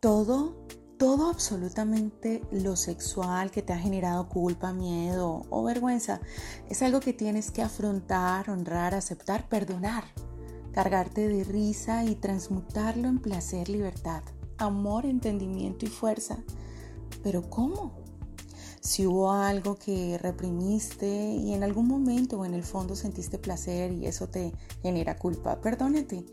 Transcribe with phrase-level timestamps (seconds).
[0.00, 0.66] Todo,
[0.98, 6.22] todo absolutamente lo sexual que te ha generado culpa, miedo o vergüenza
[6.70, 10.04] es algo que tienes que afrontar, honrar, aceptar, perdonar,
[10.72, 14.22] cargarte de risa y transmutarlo en placer, libertad,
[14.56, 16.38] amor, entendimiento y fuerza.
[17.22, 17.92] Pero ¿cómo?
[18.80, 23.92] Si hubo algo que reprimiste y en algún momento o en el fondo sentiste placer
[23.92, 26.24] y eso te genera culpa, perdónate.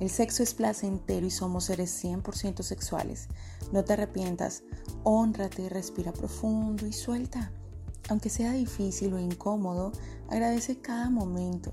[0.00, 3.28] El sexo es placentero y somos seres 100% sexuales.
[3.72, 4.64] No te arrepientas,
[5.02, 7.52] honrate, respira profundo y suelta.
[8.10, 9.90] Aunque sea difícil o incómodo,
[10.28, 11.72] agradece cada momento.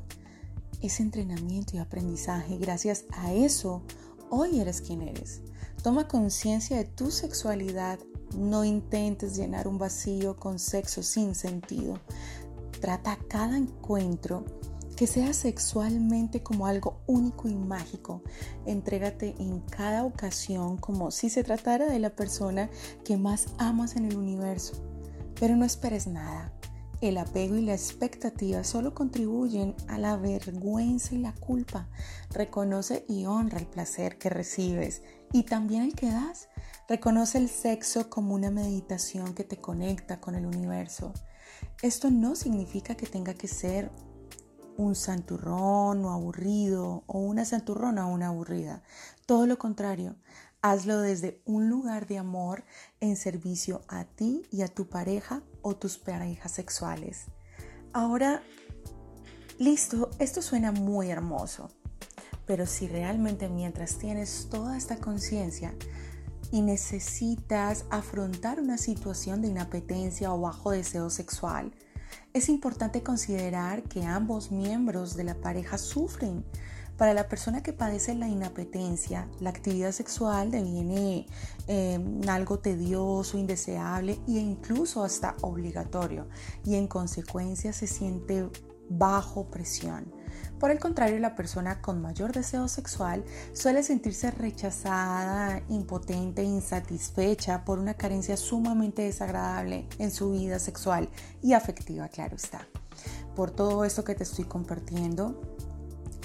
[0.82, 2.58] Es entrenamiento y aprendizaje.
[2.58, 3.82] Gracias a eso,
[4.30, 5.42] hoy eres quien eres.
[5.84, 8.00] Toma conciencia de tu sexualidad
[8.38, 12.00] no intentes llenar un vacío con sexo sin sentido.
[12.80, 14.46] Trata cada encuentro
[14.96, 18.22] que sea sexualmente como algo único y mágico.
[18.66, 22.70] Entrégate en cada ocasión como si se tratara de la persona
[23.04, 24.74] que más amas en el universo.
[25.40, 26.54] Pero no esperes nada.
[27.02, 31.90] El apego y la expectativa solo contribuyen a la vergüenza y la culpa.
[32.30, 35.02] Reconoce y honra el placer que recibes
[35.34, 36.48] y también el que das.
[36.92, 41.14] Reconoce el sexo como una meditación que te conecta con el universo.
[41.82, 43.90] Esto no significa que tenga que ser
[44.76, 48.84] un santurrón o aburrido o una santurrona o una aburrida.
[49.26, 50.18] Todo lo contrario,
[50.62, 52.66] hazlo desde un lugar de amor
[53.00, 57.28] en servicio a ti y a tu pareja o tus parejas sexuales.
[57.94, 58.44] Ahora,
[59.58, 61.70] listo, esto suena muy hermoso,
[62.46, 65.74] pero si realmente mientras tienes toda esta conciencia,
[66.52, 71.72] y necesitas afrontar una situación de inapetencia o bajo deseo sexual,
[72.34, 76.46] es importante considerar que ambos miembros de la pareja sufren.
[76.98, 81.26] Para la persona que padece la inapetencia, la actividad sexual deviene
[81.68, 86.28] em, algo tedioso, indeseable e incluso hasta obligatorio
[86.64, 88.48] y en consecuencia se siente
[88.98, 90.12] bajo presión.
[90.60, 97.80] Por el contrario, la persona con mayor deseo sexual suele sentirse rechazada, impotente, insatisfecha por
[97.80, 101.10] una carencia sumamente desagradable en su vida sexual
[101.42, 102.68] y afectiva, claro está.
[103.36, 105.42] Por todo esto que te estoy compartiendo,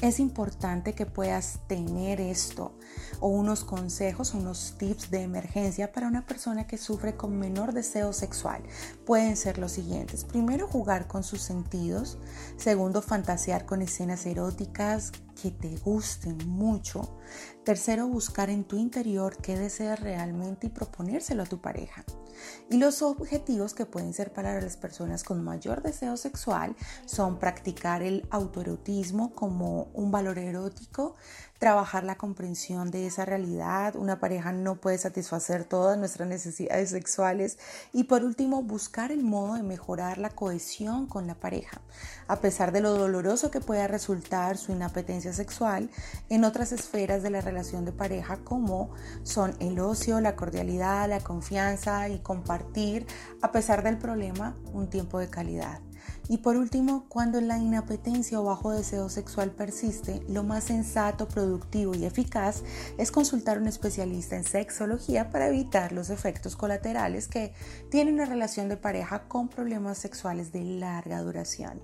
[0.03, 2.73] es importante que puedas tener esto
[3.21, 8.13] o unos consejos, unos tips de emergencia para una persona que sufre con menor deseo
[8.13, 8.63] sexual.
[9.05, 10.25] Pueden ser los siguientes.
[10.25, 12.19] Primero, jugar con sus sentidos.
[12.57, 17.19] Segundo, fantasear con escenas eróticas que te gusten mucho.
[17.65, 22.05] Tercero, buscar en tu interior qué deseas realmente y proponérselo a tu pareja.
[22.71, 26.77] Y los objetivos que pueden ser para las personas con mayor deseo sexual
[27.07, 31.15] son practicar el autoerotismo como un valor erótico,
[31.59, 33.97] trabajar la comprensión de esa realidad.
[33.97, 37.59] Una pareja no puede satisfacer todas nuestras necesidades sexuales.
[37.93, 41.81] Y por último, buscar el modo de mejorar la cohesión con la pareja.
[42.29, 45.91] A pesar de lo doloroso que pueda resultar su inapetencia sexual
[46.29, 48.91] en otras esferas de la relación de pareja como
[49.23, 53.07] son el ocio, la cordialidad, la confianza y compartir,
[53.43, 55.81] a pesar del problema, un tiempo de calidad.
[56.29, 61.95] Y por último, cuando la inapetencia o bajo deseo sexual persiste, lo más sensato, productivo
[61.95, 62.63] y eficaz
[62.99, 67.55] es consultar a un especialista en sexología para evitar los efectos colaterales que
[67.91, 71.81] tiene una relación de pareja con problemas sexuales de larga duración.